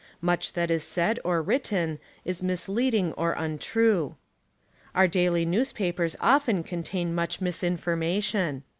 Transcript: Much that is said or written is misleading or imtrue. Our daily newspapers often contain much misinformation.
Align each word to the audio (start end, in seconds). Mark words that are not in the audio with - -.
Much 0.19 0.53
that 0.53 0.71
is 0.71 0.83
said 0.83 1.19
or 1.23 1.43
written 1.43 1.99
is 2.25 2.41
misleading 2.41 3.13
or 3.13 3.35
imtrue. 3.35 4.15
Our 4.95 5.07
daily 5.07 5.45
newspapers 5.45 6.15
often 6.19 6.63
contain 6.63 7.13
much 7.13 7.39
misinformation. 7.39 8.63